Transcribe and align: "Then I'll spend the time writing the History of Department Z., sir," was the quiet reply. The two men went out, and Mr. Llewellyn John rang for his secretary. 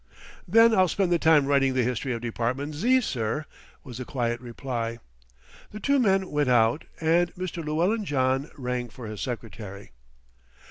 "Then 0.47 0.73
I'll 0.73 0.87
spend 0.87 1.11
the 1.11 1.19
time 1.19 1.45
writing 1.45 1.75
the 1.75 1.83
History 1.83 2.11
of 2.11 2.21
Department 2.21 2.73
Z., 2.73 3.01
sir," 3.01 3.45
was 3.83 3.99
the 3.99 4.03
quiet 4.03 4.41
reply. 4.41 4.97
The 5.69 5.79
two 5.79 5.99
men 5.99 6.31
went 6.31 6.49
out, 6.49 6.85
and 6.99 7.31
Mr. 7.35 7.63
Llewellyn 7.63 8.03
John 8.03 8.49
rang 8.57 8.89
for 8.89 9.05
his 9.05 9.21
secretary. 9.21 9.91